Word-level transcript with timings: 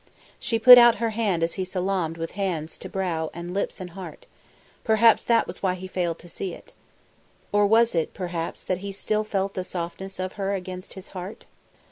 She 0.39 0.57
put 0.57 0.79
out 0.79 0.95
her 0.95 1.11
hand 1.11 1.43
as 1.43 1.53
he 1.61 1.63
salaamed 1.63 2.17
with 2.17 2.31
hands 2.31 2.79
to 2.79 2.89
brow 2.89 3.29
and 3.35 3.53
lips 3.53 3.79
and 3.79 3.91
heart. 3.91 4.25
Perhaps 4.83 5.23
that 5.25 5.45
was 5.45 5.61
why 5.61 5.75
he 5.75 5.85
failed 5.87 6.17
to 6.25 6.27
see 6.27 6.55
it. 6.55 6.73
Or 7.51 7.67
was 7.67 7.93
it, 7.93 8.11
perhaps, 8.15 8.63
that 8.63 8.79
he 8.79 8.91
still 8.91 9.23
felt 9.23 9.53
the 9.53 9.63
softness 9.63 10.17
of 10.19 10.33
her 10.41 10.55
against 10.55 10.95
his 10.95 11.09
heart? 11.09 11.45